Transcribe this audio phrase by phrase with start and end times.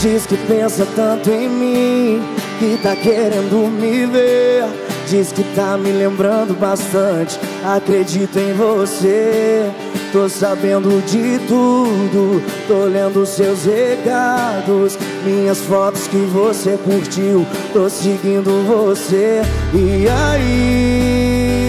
[0.00, 2.22] Diz que pensa tanto em mim,
[2.58, 4.64] que tá querendo me ver.
[5.06, 7.38] Diz que tá me lembrando bastante.
[7.62, 9.70] Acredito em você.
[10.10, 12.42] Tô sabendo de tudo.
[12.66, 14.96] Tô lendo seus recados.
[15.22, 17.46] Minhas fotos que você curtiu.
[17.74, 19.42] Tô seguindo você.
[19.74, 21.60] E aí?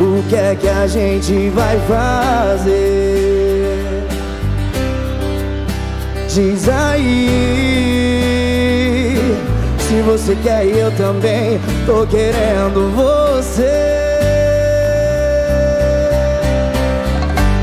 [0.00, 3.29] O que é que a gente vai fazer?
[6.32, 7.26] Diz aí.
[9.80, 13.98] Se você quer eu também Tô querendo você.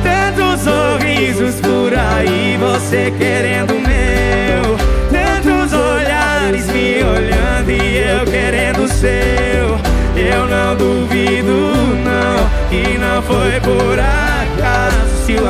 [0.04, 4.76] Tantos sorrisos por aí Você querendo o meu.
[5.14, 9.80] Tantos olhares me olhando E eu querendo o seu.
[10.18, 11.72] Eu não duvido
[12.04, 13.87] não Que não foi por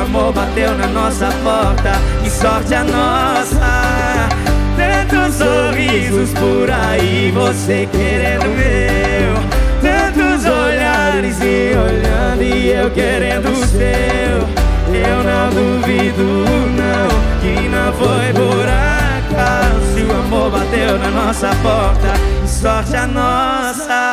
[0.08, 1.92] amor bateu na nossa porta,
[2.22, 4.28] que sorte a nossa.
[4.76, 9.34] Tantos sorrisos por aí, você querendo meu.
[9.82, 14.48] Tantos olhares me olhando e eu querendo o seu.
[14.90, 17.08] Eu não duvido, não,
[17.40, 19.78] que não foi por acaso.
[20.08, 24.07] O amor bateu na nossa porta, que sorte a nossa.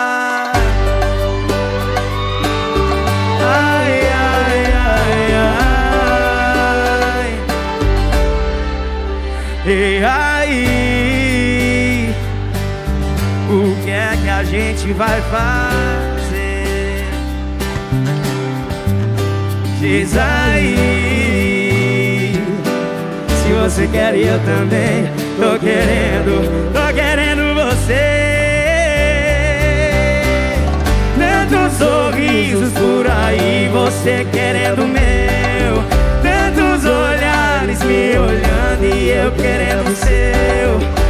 [14.45, 17.05] Gente vai fazer?
[19.79, 21.53] Diz aí,
[23.27, 28.25] se você quer eu também, tô querendo, tô querendo você.
[31.17, 35.83] Tantos sorrisos por aí, você querendo meu,
[36.21, 41.04] tantos olhares me olhando e eu querendo seu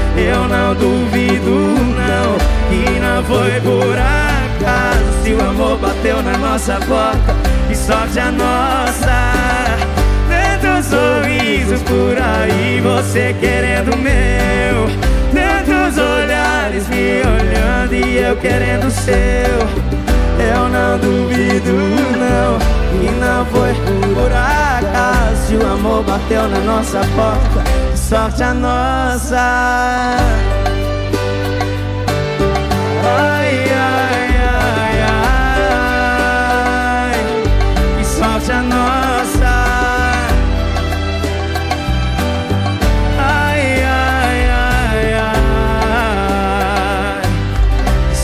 [3.55, 7.35] foi por acaso Se o amor bateu na nossa porta
[7.67, 9.33] Que sorte a nossa.
[10.27, 14.87] Tantos sorrisos por aí Você querendo meu.
[15.31, 19.15] Tantos olhares me olhando E eu querendo seu.
[20.37, 21.71] Eu não duvido
[22.17, 22.59] não.
[22.99, 23.73] Que não foi
[24.13, 25.47] por acaso.
[25.47, 30.24] Se o amor bateu na nossa porta sorte a nossa.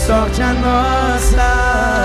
[0.06, 2.01] sorte a nossa.